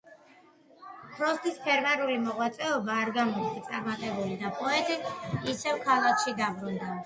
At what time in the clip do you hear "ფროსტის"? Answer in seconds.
1.17-1.59